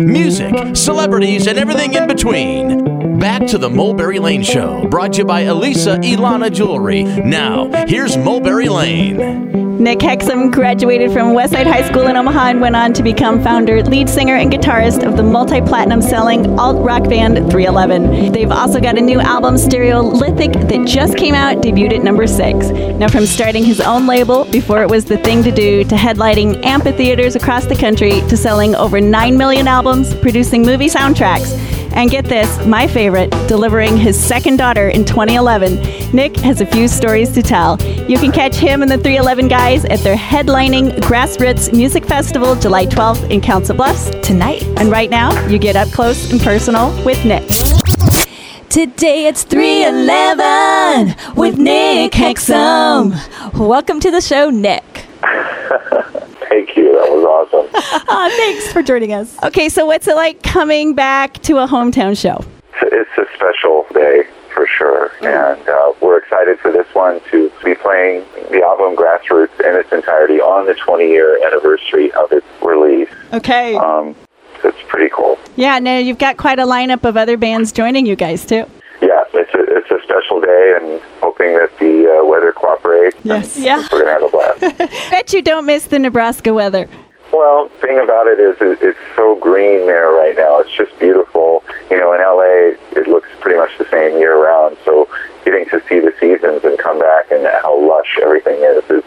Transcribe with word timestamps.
music, 0.00 0.54
celebrities, 0.74 1.46
and 1.46 1.58
everything 1.58 1.94
in 1.94 2.06
between. 2.06 3.18
Back 3.18 3.46
to 3.48 3.58
the 3.58 3.68
Mulberry 3.68 4.18
Lane 4.18 4.42
Show, 4.42 4.86
brought 4.88 5.14
to 5.14 5.18
you 5.18 5.24
by 5.24 5.40
Elisa 5.42 5.96
Ilana 5.98 6.52
Jewelry. 6.52 7.02
Now, 7.02 7.68
here's 7.86 8.16
Mulberry 8.16 8.68
Lane. 8.68 9.67
Nick 9.78 10.00
Hexum 10.00 10.50
graduated 10.50 11.12
from 11.12 11.34
Westside 11.34 11.66
High 11.66 11.88
School 11.88 12.08
in 12.08 12.16
Omaha 12.16 12.48
and 12.48 12.60
went 12.60 12.74
on 12.74 12.92
to 12.94 13.02
become 13.04 13.40
founder, 13.40 13.80
lead 13.84 14.08
singer, 14.08 14.34
and 14.34 14.52
guitarist 14.52 15.06
of 15.06 15.16
the 15.16 15.22
multi 15.22 15.60
platinum 15.60 16.02
selling 16.02 16.58
alt 16.58 16.84
rock 16.84 17.08
band 17.08 17.36
311. 17.48 18.32
They've 18.32 18.50
also 18.50 18.80
got 18.80 18.98
a 18.98 19.00
new 19.00 19.20
album, 19.20 19.54
Stereolithic, 19.54 20.68
that 20.68 20.84
just 20.84 21.16
came 21.16 21.34
out, 21.34 21.58
debuted 21.58 21.98
at 21.98 22.02
number 22.02 22.26
six. 22.26 22.70
Now, 22.70 23.06
from 23.06 23.24
starting 23.24 23.62
his 23.62 23.80
own 23.80 24.08
label 24.08 24.46
before 24.46 24.82
it 24.82 24.90
was 24.90 25.04
the 25.04 25.18
thing 25.18 25.44
to 25.44 25.52
do, 25.52 25.84
to 25.84 25.94
headlining 25.94 26.64
amphitheaters 26.64 27.36
across 27.36 27.66
the 27.66 27.76
country, 27.76 28.20
to 28.22 28.36
selling 28.36 28.74
over 28.74 29.00
9 29.00 29.38
million 29.38 29.68
albums, 29.68 30.12
producing 30.16 30.62
movie 30.62 30.88
soundtracks. 30.88 31.77
And 31.98 32.08
get 32.08 32.26
this, 32.26 32.64
my 32.64 32.86
favorite, 32.86 33.28
delivering 33.48 33.96
his 33.96 34.16
second 34.16 34.56
daughter 34.56 34.88
in 34.88 35.04
2011. 35.04 36.14
Nick 36.14 36.36
has 36.36 36.60
a 36.60 36.66
few 36.66 36.86
stories 36.86 37.32
to 37.32 37.42
tell. 37.42 37.76
You 38.08 38.18
can 38.18 38.30
catch 38.30 38.54
him 38.54 38.82
and 38.82 38.90
the 38.90 38.98
311 38.98 39.48
guys 39.48 39.84
at 39.84 39.98
their 39.98 40.14
headlining 40.14 40.92
Grassroots 41.00 41.76
Music 41.76 42.06
Festival 42.06 42.54
July 42.54 42.86
12th 42.86 43.28
in 43.32 43.40
Council 43.40 43.74
Bluffs 43.74 44.10
tonight. 44.24 44.62
And 44.78 44.92
right 44.92 45.10
now, 45.10 45.44
you 45.48 45.58
get 45.58 45.74
up 45.74 45.88
close 45.88 46.30
and 46.30 46.40
personal 46.40 46.90
with 47.04 47.24
Nick. 47.24 47.48
Today 48.68 49.26
it's 49.26 49.42
311 49.42 51.34
with 51.34 51.58
Nick 51.58 52.12
Hexum. 52.12 53.58
Welcome 53.58 53.98
to 53.98 54.12
the 54.12 54.20
show, 54.20 54.50
Nick. 54.50 54.84
Thank 56.48 56.76
you. 56.76 56.92
That 56.92 57.10
was 57.10 57.24
awesome. 57.24 57.70
oh, 58.08 58.34
thanks 58.36 58.72
for 58.72 58.82
joining 58.82 59.12
us. 59.12 59.40
Okay, 59.42 59.68
so 59.68 59.86
what's 59.86 60.06
it 60.08 60.16
like 60.16 60.42
coming 60.42 60.94
back 60.94 61.34
to 61.42 61.58
a 61.58 61.66
hometown 61.66 62.18
show? 62.18 62.44
It's 62.82 63.10
a 63.18 63.26
special 63.34 63.86
day 63.92 64.22
for 64.54 64.66
sure, 64.66 65.10
and 65.22 65.68
uh, 65.68 65.92
we're 66.00 66.18
excited 66.18 66.58
for 66.60 66.72
this 66.72 66.86
one 66.94 67.20
to 67.30 67.50
be 67.64 67.74
playing 67.74 68.24
the 68.50 68.62
album 68.64 68.96
Grassroots 68.96 69.60
in 69.60 69.78
its 69.78 69.92
entirety 69.92 70.40
on 70.40 70.66
the 70.66 70.74
20-year 70.74 71.44
anniversary 71.46 72.10
of 72.12 72.32
its 72.32 72.46
release. 72.62 73.08
Okay. 73.32 73.76
Um, 73.76 74.16
so 74.62 74.68
it's 74.68 74.78
pretty 74.88 75.10
cool. 75.14 75.38
Yeah, 75.56 75.78
now 75.78 75.98
you've 75.98 76.18
got 76.18 76.36
quite 76.36 76.58
a 76.58 76.64
lineup 76.64 77.04
of 77.04 77.16
other 77.16 77.36
bands 77.36 77.72
joining 77.72 78.06
you 78.06 78.16
guys 78.16 78.44
too. 78.44 78.64
Yeah, 79.00 79.22
it's 79.32 79.54
a, 79.54 79.76
it's 79.76 79.90
a 79.90 80.02
special 80.02 80.40
day, 80.40 80.74
and 80.80 81.00
hoping 81.20 81.54
that 81.54 81.70
the 81.78 82.18
uh, 82.18 82.26
weather 82.26 82.52
cooperates. 82.52 83.16
Yes. 83.22 83.56
Yeah. 83.56 83.86
We're 83.92 84.04
gonna 84.04 84.12
have 84.12 84.22
a. 84.22 84.37
Bet 85.10 85.32
you 85.32 85.42
don't 85.42 85.66
miss 85.66 85.86
the 85.86 85.98
Nebraska 85.98 86.52
weather. 86.52 86.88
Well, 87.32 87.68
thing 87.80 87.98
about 87.98 88.26
it 88.26 88.40
is, 88.40 88.56
it, 88.60 88.78
it's 88.80 88.98
so 89.14 89.36
green 89.36 89.86
there 89.86 90.10
right 90.10 90.34
now. 90.34 90.60
It's 90.60 90.74
just 90.74 90.98
beautiful. 90.98 91.62
You 91.90 91.98
know, 91.98 92.12
in 92.14 92.20
LA, 92.20 92.78
it 92.98 93.06
looks 93.06 93.28
pretty 93.40 93.58
much 93.58 93.76
the 93.78 93.88
same 93.90 94.18
year 94.18 94.42
round. 94.42 94.78
So 94.84 95.08
getting 95.44 95.66
to 95.66 95.80
see 95.88 96.00
the 96.00 96.14
seasons 96.18 96.64
and 96.64 96.78
come 96.78 96.98
back 96.98 97.30
and 97.30 97.46
how 97.62 97.78
lush 97.86 98.18
everything 98.22 98.58
is 98.62 98.82
is 98.90 99.04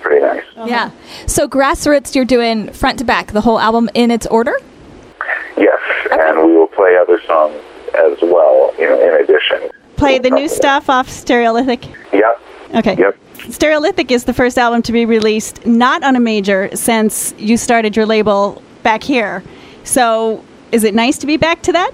pretty 0.00 0.24
nice. 0.24 0.44
Yeah. 0.64 0.90
So 1.26 1.48
Grassroots, 1.48 2.14
you're 2.14 2.24
doing 2.24 2.72
front 2.72 3.00
to 3.00 3.04
back, 3.04 3.32
the 3.32 3.40
whole 3.40 3.58
album 3.58 3.90
in 3.94 4.10
its 4.10 4.26
order? 4.26 4.54
Yes, 5.56 5.80
and 6.12 6.46
we 6.46 6.56
will 6.56 6.68
play 6.68 6.96
other 6.96 7.20
songs 7.26 7.60
as 7.98 8.18
well. 8.22 8.72
You 8.78 8.88
know, 8.88 9.00
in 9.00 9.24
addition. 9.24 9.70
Play 9.96 10.18
the 10.18 10.30
new 10.30 10.48
stuff 10.48 10.88
off 10.88 11.08
Stereolithic. 11.08 11.92
Yep. 12.12 12.42
Okay. 12.74 12.96
Yep. 12.96 13.18
Stereolithic 13.44 14.10
is 14.10 14.24
the 14.24 14.34
first 14.34 14.58
album 14.58 14.82
to 14.82 14.92
be 14.92 15.04
released 15.04 15.64
not 15.66 16.02
on 16.02 16.16
a 16.16 16.20
major 16.20 16.74
since 16.74 17.34
you 17.38 17.56
started 17.56 17.94
your 17.96 18.06
label 18.06 18.62
back 18.82 19.02
here. 19.02 19.42
So, 19.84 20.44
is 20.72 20.84
it 20.84 20.94
nice 20.94 21.18
to 21.18 21.26
be 21.26 21.36
back 21.36 21.62
to 21.62 21.72
that? 21.72 21.92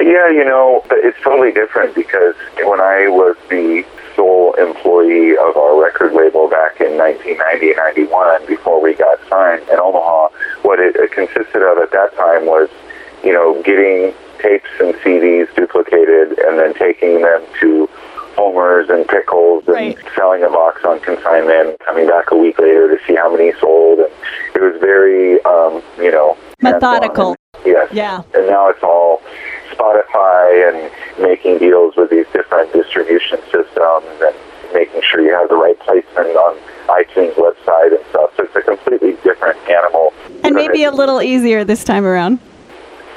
Yeah, 0.00 0.28
you 0.28 0.44
know, 0.44 0.84
it's 0.90 1.18
totally 1.22 1.52
different 1.52 1.94
because 1.94 2.34
when 2.64 2.80
I 2.80 3.08
was 3.08 3.36
the 3.48 3.84
sole 4.14 4.54
employee 4.54 5.36
of 5.36 5.56
our 5.56 5.80
record 5.80 6.14
label 6.14 6.48
back 6.48 6.80
in 6.80 6.96
1990 6.96 7.74
91, 7.76 8.46
before 8.46 8.80
we 8.80 8.94
got 8.94 9.18
signed 9.28 9.62
in 9.68 9.78
Omaha, 9.78 10.28
what 10.62 10.80
it, 10.80 10.96
it 10.96 11.12
consisted 11.12 11.62
of 11.62 11.78
at 11.78 11.92
that 11.92 12.16
time 12.16 12.46
was, 12.46 12.68
you 13.22 13.32
know, 13.32 13.62
getting 13.62 14.14
tapes 14.38 14.68
and 14.80 14.94
CDs 14.96 15.54
duplicated 15.54 16.38
and 16.38 16.58
then 16.58 16.74
taking 16.74 17.22
them 17.22 17.42
to 17.60 17.88
Homer's 18.36 18.88
and 18.90 19.06
Pickles 19.08 19.64
and 19.66 19.74
Right. 19.74 19.98
selling 20.14 20.42
a 20.44 20.50
box 20.50 20.84
on 20.84 21.00
consignment, 21.00 21.78
coming 21.80 22.06
back 22.06 22.30
a 22.30 22.36
week 22.36 22.58
later 22.58 22.94
to 22.94 23.04
see 23.06 23.14
how 23.14 23.30
many 23.34 23.52
sold. 23.60 23.98
And 24.00 24.08
it 24.54 24.60
was 24.62 24.76
very, 24.80 25.42
um, 25.44 25.82
you 25.98 26.12
know. 26.12 26.36
Methodical. 26.62 27.34
Yes. 27.64 27.88
Yeah. 27.92 28.22
And 28.34 28.46
now 28.46 28.68
it's 28.68 28.82
all 28.82 29.22
Spotify 29.72 30.68
and 30.68 30.90
making 31.22 31.58
deals 31.58 31.96
with 31.96 32.10
these 32.10 32.26
different 32.32 32.72
distribution 32.72 33.38
systems 33.50 34.06
and 34.22 34.34
making 34.74 35.00
sure 35.02 35.20
you 35.20 35.32
have 35.34 35.48
the 35.48 35.56
right 35.56 35.78
placement 35.80 36.28
on 36.36 36.56
iTunes 36.88 37.34
website 37.34 37.96
and 37.96 38.04
stuff. 38.10 38.30
So 38.36 38.44
it's 38.44 38.56
a 38.56 38.60
completely 38.62 39.12
different 39.24 39.58
animal. 39.68 40.12
And 40.44 40.54
maybe 40.54 40.84
a 40.84 40.90
little 40.90 41.22
easier 41.22 41.64
this 41.64 41.84
time 41.84 42.04
around. 42.04 42.38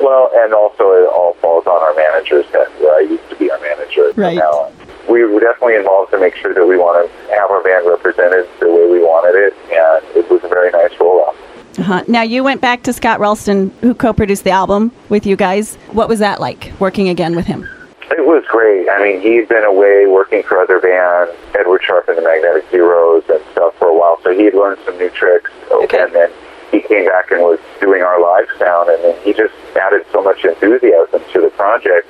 Well, 0.02 0.32
and 0.34 0.54
also 0.54 0.92
it 0.94 1.10
all 1.14 1.34
falls 1.42 1.68
on 1.68 1.82
our 1.82 1.94
manager's 1.94 2.46
head, 2.48 2.68
where 2.80 2.96
I 2.96 3.02
used 3.02 3.30
to 3.30 3.36
be 3.36 3.52
our 3.52 3.60
manager. 3.60 4.14
Right. 4.16 4.38
Now, 4.38 4.72
we 5.10 5.24
were 5.26 5.40
definitely 5.40 5.76
involved 5.76 6.12
to 6.12 6.20
make 6.20 6.36
sure 6.36 6.54
that 6.54 6.66
we 6.66 6.78
want 6.78 7.10
to 7.10 7.34
have 7.34 7.50
our 7.50 7.64
band 7.64 7.88
represented 7.88 8.48
the 8.60 8.68
way 8.72 8.90
we 8.90 9.00
wanted 9.00 9.36
it, 9.36 9.54
and 9.74 10.16
it 10.16 10.30
was 10.30 10.44
a 10.44 10.48
very 10.48 10.72
nice 10.72 10.94
rollout. 10.94 11.36
Uh-huh. 11.80 12.04
Now, 12.08 12.22
you 12.22 12.44
went 12.44 12.62
back 12.62 12.84
to 12.84 12.94
Scotch 12.94 13.20
Ralston, 13.20 13.72
who 13.82 13.94
co 13.94 14.14
produced 14.14 14.44
the 14.44 14.52
album 14.52 14.92
with 15.10 15.26
you 15.26 15.36
guys. 15.36 15.76
What 15.92 16.10
was 16.10 16.20
that 16.20 16.40
like, 16.40 16.72
working 16.80 17.10
again 17.10 17.36
with 17.36 17.46
him? 17.46 17.68
It 18.12 18.26
was 18.26 18.44
great. 18.50 18.90
I 18.90 19.02
mean, 19.02 19.22
he'd 19.22 19.48
been 19.48 19.64
away 19.64 20.06
working 20.08 20.44
for 20.44 20.60
other 20.60 20.80
bands, 20.80 21.32
Edward 21.58 21.82
Sharpe 21.84 22.10
and 22.10 22.18
the 22.18 22.22
Magnetic 22.22 22.70
Zeros 22.72 23.24
and 23.30 23.42
stuff 23.52 23.76
for 23.78 23.88
a 23.88 23.98
while, 23.98 24.20
so 24.24 24.32
he'd 24.32 24.54
learned 24.54 24.80
some 24.86 24.98
new 24.98 25.10
tricks. 25.10 25.52
Okay. 25.72 26.02
And 26.02 26.14
then 26.14 26.32
he 26.72 26.82
came 26.82 27.06
back 27.06 27.32
and 27.32 27.42
was 27.42 27.60
doing 27.80 28.02
our 28.02 28.22
live 28.22 28.48
sound, 28.58 28.90
and 28.90 29.04
then 29.04 29.24
he 29.24 29.34
just 29.34 29.54
added 29.76 30.06
so 30.12 30.22
much 30.22 30.44
enthusiasm 30.44 31.22
to 31.34 31.42
the 31.42 31.50
project. 31.56 32.08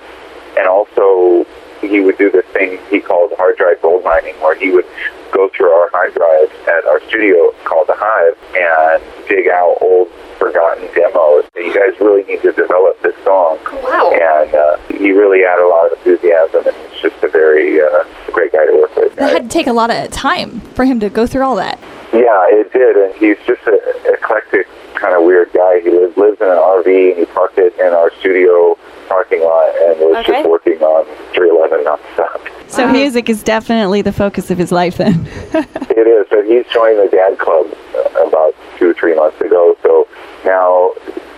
And 0.57 0.67
also, 0.67 1.45
he 1.81 1.99
would 1.99 2.17
do 2.17 2.31
this 2.31 2.45
thing 2.59 2.79
he 2.89 2.99
called 2.99 3.31
hard 3.37 3.57
drive 3.57 3.81
gold 3.81 4.03
mining, 4.03 4.35
where 4.35 4.55
he 4.55 4.71
would 4.71 4.85
go 5.31 5.49
through 5.55 5.69
our 5.69 5.89
hard 5.91 6.13
drives 6.13 6.51
at 6.67 6.85
our 6.85 6.99
studio 7.07 7.51
called 7.63 7.87
The 7.87 7.95
Hive 7.95 8.35
and 8.55 9.29
dig 9.29 9.47
out 9.47 9.77
old 9.81 10.09
forgotten 10.37 10.87
demos. 10.93 11.45
You 11.55 11.73
guys 11.73 11.99
really 11.99 12.23
need 12.23 12.41
to 12.41 12.51
develop 12.51 13.01
this 13.01 13.15
song. 13.23 13.59
Wow. 13.83 14.11
And 14.11 14.53
uh, 14.53 14.77
he 14.89 15.11
really 15.11 15.39
had 15.39 15.59
a 15.59 15.67
lot 15.67 15.91
of 15.91 15.97
enthusiasm, 15.99 16.67
and 16.67 16.75
he's 16.91 17.01
just 17.01 17.23
a 17.23 17.29
very 17.29 17.79
uh, 17.81 18.03
great 18.31 18.51
guy 18.51 18.65
to 18.65 18.73
work 18.73 18.95
with. 18.95 19.15
That 19.15 19.31
had 19.31 19.43
to 19.43 19.49
take 19.49 19.67
a 19.67 19.73
lot 19.73 19.91
of 19.91 20.11
time 20.11 20.59
for 20.75 20.85
him 20.85 20.99
to 20.99 21.09
go 21.09 21.27
through 21.27 21.43
all 21.43 21.55
that. 21.57 21.79
Yeah, 22.11 22.45
it 22.49 22.73
did, 22.73 22.95
and 22.97 23.13
he's 23.15 23.37
just 23.45 23.65
an 23.67 23.79
eclectic, 24.05 24.67
kind 24.95 25.15
of 25.15 25.23
weird 25.23 25.53
guy. 25.53 25.81
He 25.81 25.91
lives, 25.91 26.17
lives 26.17 26.41
in 26.41 26.47
an 26.47 26.57
RV, 26.57 26.87
and 26.87 27.19
he 27.19 27.25
parked 27.25 27.59
it 27.59 27.77
in 27.79 27.93
our 27.93 28.11
studio 28.19 28.77
parking 29.09 29.41
lot, 29.43 29.69
and 29.75 29.99
was 29.99 30.17
Okay. 30.17 30.31
just 30.43 30.49
working 30.49 30.81
on 30.81 31.03
311 31.33 31.83
nonstop. 31.85 32.39
So, 32.71 32.87
music 32.87 33.29
is 33.29 33.41
definitely 33.43 34.01
the 34.03 34.13
focus 34.13 34.51
of 34.51 34.57
his 34.57 34.71
life 34.71 34.97
then. 34.97 35.27
It 35.99 36.07
is, 36.07 36.27
but 36.29 36.45
he's 36.45 36.65
joined 36.71 36.97
the 36.99 37.09
Dad 37.11 37.37
Club 37.39 37.65
uh, 37.93 38.27
about 38.27 38.55
two, 38.77 38.91
or 38.91 38.93
three 38.93 39.15
months 39.15 39.41
ago. 39.41 39.75
So 39.83 40.07
now 40.45 40.91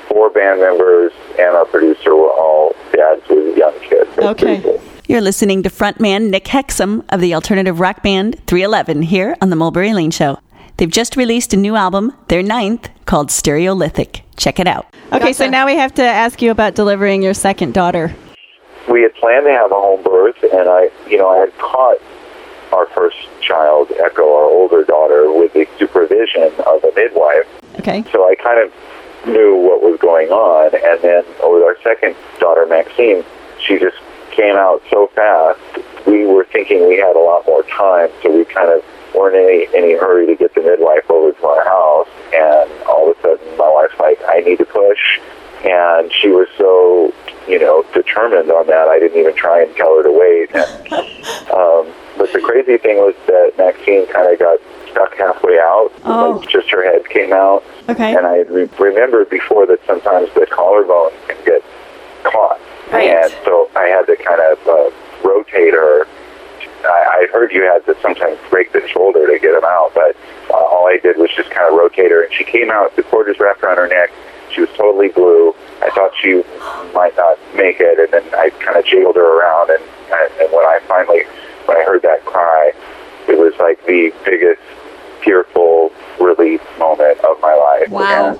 four 0.07 0.29
band 0.29 0.59
members 0.59 1.11
and 1.39 1.55
our 1.55 1.65
producer 1.65 2.15
were 2.15 2.29
all 2.29 2.75
dads 2.93 3.21
with 3.27 3.57
young 3.57 3.73
kids. 3.79 4.07
So 4.15 4.29
it's 4.29 4.41
pretty 4.41 4.59
Okay. 4.59 4.61
cool. 4.61 4.81
You're 5.07 5.21
listening 5.21 5.63
to 5.63 5.69
frontman 5.69 6.29
Nick 6.29 6.45
Hexum 6.45 7.03
of 7.09 7.21
the 7.21 7.33
alternative 7.33 7.79
rock 7.79 8.03
band 8.03 8.35
311 8.45 9.01
here 9.03 9.35
on 9.41 9.49
the 9.49 9.55
Mulberry 9.55 9.93
Lane 9.93 10.11
Show. 10.11 10.37
They've 10.81 10.89
just 10.89 11.15
released 11.15 11.53
a 11.53 11.57
new 11.57 11.75
album, 11.75 12.11
their 12.27 12.41
ninth, 12.41 12.89
called 13.05 13.29
Stereolithic. 13.29 14.21
Check 14.35 14.59
it 14.59 14.65
out. 14.65 14.87
Okay, 15.13 15.31
so 15.31 15.47
now 15.47 15.67
we 15.67 15.75
have 15.75 15.93
to 15.93 16.03
ask 16.03 16.41
you 16.41 16.49
about 16.49 16.73
delivering 16.73 17.21
your 17.21 17.35
second 17.35 17.75
daughter. 17.75 18.15
we 18.89 19.03
had 19.03 19.13
planned 19.13 19.45
to 19.45 19.51
have 19.51 19.71
a 19.71 19.75
home 19.75 20.01
birth, 20.01 20.41
and 20.41 20.67
I, 20.67 20.89
you 21.07 21.19
know, 21.19 21.29
I 21.29 21.37
had 21.37 21.55
caught 21.59 21.97
our 22.73 22.87
first 22.95 23.17
child, 23.41 23.91
Echo, 23.91 24.23
our 24.23 24.45
older 24.45 24.83
daughter, 24.83 25.31
with 25.31 25.53
the 25.53 25.67
supervision 25.77 26.51
of 26.65 26.83
a 26.83 26.91
midwife. 26.95 27.45
Okay. 27.77 28.03
So 28.11 28.27
I 28.27 28.33
kind 28.33 28.59
of 28.59 28.73
knew 29.27 29.57
what 29.57 29.83
was 29.83 29.99
going 29.99 30.29
on. 30.29 30.73
And 30.73 30.99
then 31.03 31.23
with 31.43 31.61
our 31.61 31.77
second 31.83 32.15
daughter, 32.39 32.65
Maxine, 32.65 33.23
she 33.59 33.77
just 33.77 33.97
came 34.31 34.55
out 34.55 34.81
so 34.89 35.11
fast. 35.13 35.59
We 36.07 36.25
were 36.25 36.47
thinking 36.51 36.87
we 36.87 36.97
had 36.97 37.15
a 37.15 37.19
lot 37.19 37.45
more 37.45 37.61
time, 37.65 38.09
so 38.23 38.35
we 38.35 38.45
kind 38.45 38.71
of 38.71 38.83
weren't 39.15 39.35
in 39.35 39.43
any, 39.43 39.67
any 39.75 39.99
hurry 39.99 40.25
to 40.27 40.35
get 40.35 40.55
the 40.55 40.61
midwife 40.61 41.09
over 41.09 41.31
to 41.31 41.45
our 41.45 41.63
house. 41.65 42.07
And 42.33 42.71
all 42.83 43.11
of 43.11 43.17
a 43.17 43.21
sudden, 43.21 43.57
my 43.57 43.69
wife's 43.69 43.99
like, 43.99 44.19
I 44.27 44.39
need 44.39 44.57
to 44.59 44.65
push. 44.65 45.19
And 45.63 46.11
she 46.11 46.29
was 46.29 46.47
so, 46.57 47.13
you 47.47 47.59
know, 47.59 47.85
determined 47.93 48.49
on 48.49 48.67
that, 48.67 48.87
I 48.87 48.99
didn't 48.99 49.19
even 49.19 49.35
try 49.35 49.61
and 49.63 49.75
tell 49.75 49.97
her 49.97 50.03
to 50.03 50.11
wait. 50.11 50.49
And, 50.55 50.93
um, 51.51 51.93
but 52.17 52.31
the 52.33 52.41
crazy 52.41 52.77
thing 52.77 52.97
was 52.97 53.15
that 53.27 53.53
Maxine 53.57 53.99
kind 54.11 54.31
of 54.31 54.39
got 54.39 54.59
stuck 54.91 55.15
halfway 55.15 55.57
out. 55.57 55.89
Oh. 56.03 56.37
Like 56.39 56.49
just 56.49 56.69
her 56.69 56.83
head 56.83 57.07
came 57.09 57.33
out. 57.33 57.63
Okay. 57.89 58.15
And 58.15 58.25
I 58.25 58.37
had 58.37 58.49
re- 58.51 58.69
remembered 58.79 59.29
before 59.29 59.65
that 59.67 59.79
sometimes 59.87 60.29
the 60.33 60.45
collarbone 60.45 61.11
can 61.27 61.43
get 61.45 61.63
caught. 62.23 62.59
Right. 62.91 63.09
And 63.09 63.31
so 63.45 63.69
I 63.75 63.87
had 63.87 64.05
to 64.07 64.15
kind 64.17 64.41
of 64.41 64.59
uh, 64.67 65.27
rotate 65.27 65.73
her. 65.73 66.05
I, 66.83 67.27
I 67.27 67.27
heard 67.31 67.51
you 67.51 67.63
had 67.63 67.85
to 67.85 67.95
sometimes 68.01 68.39
break 68.49 68.73
the 68.73 68.85
shoulder 68.87 69.27
to 69.27 69.39
get 69.39 69.53
them 69.53 69.63
out, 69.63 69.91
but 69.93 70.15
uh, 70.49 70.53
all 70.53 70.87
I 70.87 70.97
did 71.01 71.17
was 71.17 71.29
just 71.35 71.51
kind 71.51 71.71
of 71.71 71.77
rotate 71.77 72.11
her. 72.11 72.23
And 72.23 72.33
she 72.33 72.43
came 72.43 72.71
out, 72.71 72.95
the 72.95 73.03
cord 73.03 73.27
was 73.27 73.39
wrapped 73.39 73.63
around 73.63 73.77
her 73.77 73.87
neck. 73.87 74.11
She 74.53 74.61
was 74.61 74.69
totally 74.75 75.07
blue. 75.07 75.55
I 75.81 75.89
thought 75.91 76.11
she 76.21 76.43
might 76.93 77.15
not 77.15 77.39
make 77.55 77.79
it, 77.79 77.97
and 77.97 78.11
then 78.11 78.23
I 78.35 78.49
kind 78.59 78.77
of 78.77 78.85
jiggled 78.85 79.15
her 79.15 79.39
around. 79.39 79.69
And, 79.69 79.83
and, 80.11 80.29
and 80.41 80.51
when 80.51 80.65
I 80.65 80.79
finally, 80.87 81.23
when 81.65 81.77
I 81.77 81.83
heard 81.85 82.01
that 82.01 82.25
cry, 82.25 82.73
it 83.31 83.37
was 83.39 83.53
like 83.59 83.83
the 83.85 84.11
biggest 84.25 84.61
tearful 85.23 85.91
relief 86.19 86.61
moment 86.77 87.19
of 87.21 87.39
my 87.41 87.53
life. 87.55 87.89
Wow. 87.89 88.31
And 88.31 88.39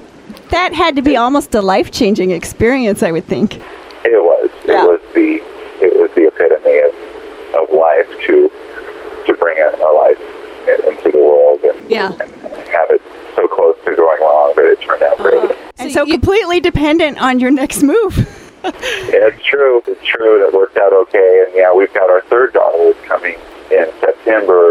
That 0.50 0.74
had 0.74 0.96
to 0.96 1.02
be 1.02 1.16
almost 1.18 1.54
a 1.56 1.62
life 1.62 1.92
changing 1.92 2.32
experience, 2.32 3.04
I 3.04 3.12
would 3.12 3.26
think. 3.26 3.56
it 3.56 4.22
was. 4.24 4.50
Yeah. 4.66 4.84
It 4.84 4.88
was 4.88 5.02
the 5.14 5.42
it 5.84 6.00
was 6.00 6.12
the 6.16 6.28
epitome 6.28 6.80
of, 6.88 6.94
of 7.62 7.76
life 7.76 8.08
to 8.28 8.52
to 9.28 9.34
bring 9.38 9.58
a, 9.58 9.70
a 9.70 9.92
life 10.04 10.20
into 10.88 11.12
the 11.12 11.18
world 11.18 11.60
and, 11.64 11.90
Yeah. 11.90 12.12
and 12.12 12.32
have 12.70 12.90
it 12.92 13.02
so 13.36 13.48
close 13.48 13.76
to 13.86 13.96
going 13.96 14.20
wrong, 14.22 14.54
but 14.56 14.66
it 14.66 14.80
turned 14.82 15.02
out 15.04 15.18
great. 15.18 15.36
Uh-huh. 15.36 15.56
And 15.80 15.92
So 15.92 16.00
so 16.02 16.06
you- 16.06 16.14
completely 16.14 16.60
dependent 16.60 17.20
on 17.22 17.40
your 17.40 17.52
next 17.52 17.84
move. 17.84 18.28
Yeah, 18.64 19.26
it's 19.34 19.44
true. 19.44 19.82
It's 19.88 20.06
true. 20.06 20.38
That 20.46 20.54
worked 20.54 20.78
out 20.78 20.94
okay. 20.94 21.44
And 21.48 21.56
yeah, 21.56 21.74
we've 21.74 21.92
got 21.96 22.12
our 22.12 22.22
third 22.30 22.54
daughter 22.54 22.94
coming 23.08 23.34
in 23.72 23.88
September, 24.00 24.71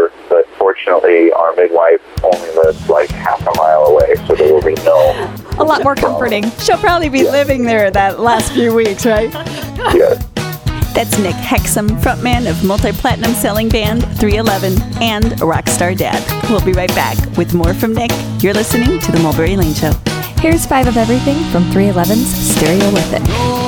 fortunately, 0.83 1.31
our 1.33 1.55
midwife 1.55 2.01
only 2.23 2.49
lives 2.55 2.89
like 2.89 3.09
half 3.09 3.41
a 3.41 3.57
mile 3.57 3.85
away, 3.85 4.15
so 4.27 4.35
there 4.35 4.53
will 4.53 4.61
be 4.61 4.73
no. 4.83 5.33
A 5.57 5.63
lot 5.63 5.83
more 5.83 5.95
comforting. 5.95 6.49
She'll 6.59 6.77
probably 6.77 7.09
be 7.09 7.23
living 7.23 7.63
there 7.63 7.91
that 7.91 8.19
last 8.19 8.53
few 8.53 8.73
weeks, 8.73 9.05
right? 9.05 9.31
Yes. 9.95 10.27
That's 10.93 11.17
Nick 11.17 11.33
Hexum, 11.35 11.89
frontman 12.01 12.47
of 12.49 12.63
multi-platinum 12.63 13.33
selling 13.33 13.67
band 13.67 14.03
311 14.19 15.01
and 15.01 15.25
a 15.25 15.45
Rockstar 15.45 15.97
Dad. 15.97 16.21
We'll 16.49 16.63
be 16.63 16.73
right 16.73 16.93
back 16.93 17.17
with 17.35 17.55
more 17.55 17.73
from 17.73 17.95
Nick. 17.95 18.11
You're 18.43 18.53
listening 18.53 18.99
to 18.99 19.11
The 19.11 19.19
Mulberry 19.19 19.55
Lane 19.57 19.73
Show. 19.73 19.91
Here's 20.37 20.65
five 20.67 20.87
of 20.87 20.97
everything 20.97 21.37
from 21.51 21.63
311's 21.71 22.55
Stereolithic. 22.55 23.27
No 23.27 23.60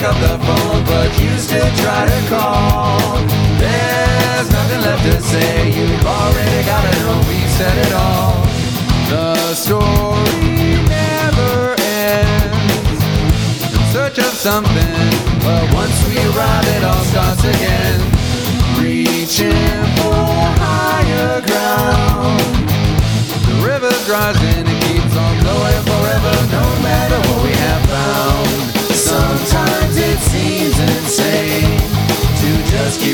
pick 0.00 0.08
up 0.08 0.16
the 0.20 0.44
phone, 0.44 0.84
but 0.84 1.08
you 1.20 1.30
still 1.36 1.70
try 1.76 2.06
to 2.06 2.28
call. 2.28 3.18
There's 3.58 4.50
nothing 4.50 4.80
left 4.80 5.04
to 5.04 5.20
say. 5.20 5.70
You've 5.70 6.06
already 6.06 6.64
got 6.64 6.84
it 6.84 7.00
know. 7.04 7.20
We 7.28 7.40
said 7.58 7.76
it 7.86 7.92
all. 7.92 8.32
The 9.10 9.54
story 9.54 10.80
never 10.88 11.76
ends 11.78 13.00
in 13.76 13.82
search 13.92 14.18
of 14.18 14.32
something. 14.32 15.10
But 15.44 15.64
once 15.74 15.96
we 16.08 16.16
arrive, 16.32 16.66
it 16.76 16.84
all 16.84 17.04
starts 17.12 17.44
again. 17.44 18.00
Reaching 18.80 19.84
for 20.00 20.16
higher 20.64 21.40
ground. 21.42 22.40
The 23.48 23.66
river's 23.66 24.08
rising, 24.08 24.64
it 24.66 24.80
keeps 24.84 25.14
on 25.16 25.36
flowing 25.40 25.89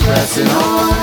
pressing 0.06 0.46
on 0.46 0.95